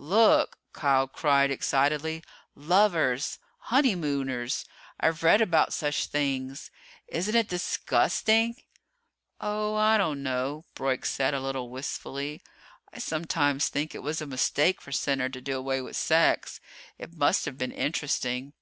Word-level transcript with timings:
"Look!" 0.00 0.58
Kial 0.72 1.10
cried 1.12 1.50
excitedly. 1.50 2.22
"Lovers! 2.54 3.40
Honeymooners! 3.62 4.64
I've 5.00 5.24
read 5.24 5.40
about 5.40 5.72
such 5.72 6.06
things! 6.06 6.70
Isn't 7.08 7.34
it 7.34 7.48
disgusting?" 7.48 8.54
"Oh, 9.40 9.74
I 9.74 9.98
don't 9.98 10.22
know," 10.22 10.66
Broyk 10.76 11.04
said, 11.04 11.34
a 11.34 11.40
little 11.40 11.68
wistfully. 11.68 12.40
"I 12.92 13.00
sometimes 13.00 13.66
think 13.66 13.92
it 13.92 14.04
was 14.04 14.20
a 14.20 14.26
mistake 14.28 14.80
for 14.80 14.92
Center 14.92 15.28
to 15.30 15.40
do 15.40 15.56
away 15.56 15.80
with 15.80 15.96
sex. 15.96 16.60
It 16.96 17.16
must 17.16 17.44
have 17.44 17.58
been 17.58 17.72
interesting." 17.72 18.52